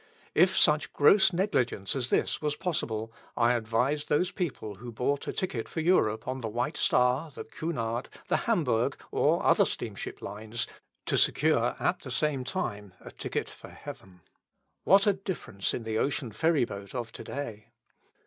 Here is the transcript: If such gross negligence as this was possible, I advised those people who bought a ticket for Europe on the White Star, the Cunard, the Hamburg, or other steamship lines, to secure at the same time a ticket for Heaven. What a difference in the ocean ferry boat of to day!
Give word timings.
If 0.33 0.57
such 0.57 0.91
gross 0.93 1.31
negligence 1.31 1.95
as 1.95 2.09
this 2.09 2.41
was 2.41 2.55
possible, 2.55 3.13
I 3.37 3.53
advised 3.53 4.09
those 4.09 4.31
people 4.31 4.77
who 4.77 4.91
bought 4.91 5.27
a 5.27 5.31
ticket 5.31 5.69
for 5.69 5.79
Europe 5.79 6.27
on 6.27 6.41
the 6.41 6.47
White 6.47 6.75
Star, 6.77 7.29
the 7.29 7.43
Cunard, 7.43 8.09
the 8.27 8.37
Hamburg, 8.47 8.99
or 9.11 9.43
other 9.45 9.63
steamship 9.63 10.19
lines, 10.19 10.65
to 11.05 11.19
secure 11.19 11.75
at 11.79 11.99
the 11.99 12.09
same 12.09 12.43
time 12.43 12.95
a 12.99 13.11
ticket 13.11 13.47
for 13.47 13.69
Heaven. 13.69 14.21
What 14.85 15.05
a 15.05 15.13
difference 15.13 15.71
in 15.71 15.83
the 15.83 15.99
ocean 15.99 16.31
ferry 16.31 16.65
boat 16.65 16.95
of 16.95 17.11
to 17.11 17.23
day! 17.23 17.67